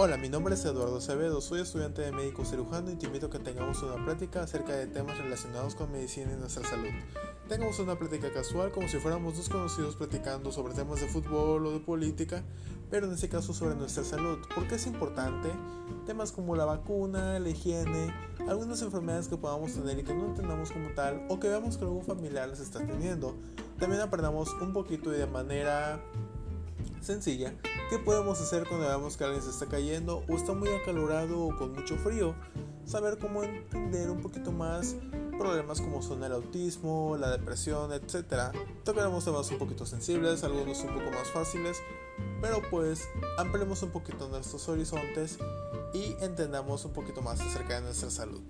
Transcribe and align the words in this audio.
Hola, 0.00 0.16
mi 0.16 0.28
nombre 0.28 0.54
es 0.54 0.64
Eduardo 0.64 0.98
Acevedo, 0.98 1.40
soy 1.40 1.60
estudiante 1.60 2.02
de 2.02 2.12
médico 2.12 2.44
cirujano 2.44 2.88
y 2.92 2.94
te 2.94 3.06
invito 3.06 3.26
a 3.26 3.30
que 3.30 3.40
tengamos 3.40 3.82
una 3.82 3.96
plática 4.04 4.44
acerca 4.44 4.72
de 4.76 4.86
temas 4.86 5.18
relacionados 5.18 5.74
con 5.74 5.90
medicina 5.90 6.32
y 6.32 6.36
nuestra 6.36 6.62
salud. 6.62 6.90
Tengamos 7.48 7.80
una 7.80 7.98
plática 7.98 8.32
casual 8.32 8.70
como 8.70 8.86
si 8.86 8.98
fuéramos 8.98 9.36
dos 9.36 9.48
conocidos 9.48 9.96
platicando 9.96 10.52
sobre 10.52 10.74
temas 10.74 11.00
de 11.00 11.08
fútbol 11.08 11.66
o 11.66 11.72
de 11.72 11.80
política, 11.80 12.44
pero 12.92 13.08
en 13.08 13.14
este 13.14 13.28
caso 13.28 13.52
sobre 13.52 13.74
nuestra 13.74 14.04
salud. 14.04 14.38
¿Por 14.54 14.68
qué 14.68 14.76
es 14.76 14.86
importante? 14.86 15.50
Temas 16.06 16.30
como 16.30 16.54
la 16.54 16.64
vacuna, 16.64 17.40
la 17.40 17.48
higiene, 17.48 18.14
algunas 18.48 18.80
enfermedades 18.82 19.26
que 19.26 19.36
podamos 19.36 19.72
tener 19.72 19.98
y 19.98 20.04
que 20.04 20.14
no 20.14 20.26
entendamos 20.26 20.70
como 20.70 20.90
tal 20.90 21.26
o 21.28 21.40
que 21.40 21.48
veamos 21.48 21.76
que 21.76 21.82
algún 21.82 22.04
familiar 22.04 22.48
las 22.48 22.60
está 22.60 22.86
teniendo. 22.86 23.34
También 23.80 24.00
aprendamos 24.00 24.48
un 24.60 24.72
poquito 24.72 25.12
y 25.12 25.18
de 25.18 25.26
manera 25.26 26.00
sencilla 27.00 27.54
qué 27.88 27.98
podemos 27.98 28.40
hacer 28.40 28.66
cuando 28.68 28.86
veamos 28.86 29.16
que 29.16 29.24
alguien 29.24 29.42
se 29.42 29.50
está 29.50 29.66
cayendo 29.66 30.22
o 30.28 30.36
está 30.36 30.52
muy 30.52 30.68
acalorado 30.68 31.40
o 31.40 31.56
con 31.56 31.72
mucho 31.72 31.96
frío. 31.96 32.34
Saber 32.84 33.18
cómo 33.18 33.42
entender 33.42 34.10
un 34.10 34.20
poquito 34.20 34.52
más 34.52 34.96
problemas 35.38 35.80
como 35.80 36.02
son 36.02 36.22
el 36.24 36.32
autismo, 36.32 37.16
la 37.18 37.30
depresión, 37.30 37.92
etc. 37.92 38.52
Tocaremos 38.84 39.24
temas 39.24 39.50
un 39.50 39.58
poquito 39.58 39.86
sensibles, 39.86 40.44
algunos 40.44 40.80
un 40.80 40.94
poco 40.94 41.10
más 41.10 41.28
fáciles, 41.30 41.78
pero 42.40 42.62
pues 42.70 43.08
ampliemos 43.38 43.82
un 43.82 43.90
poquito 43.90 44.28
nuestros 44.28 44.68
horizontes 44.68 45.38
y 45.94 46.16
entendamos 46.20 46.84
un 46.84 46.92
poquito 46.92 47.22
más 47.22 47.40
acerca 47.40 47.76
de 47.76 47.82
nuestra 47.82 48.10
salud. 48.10 48.42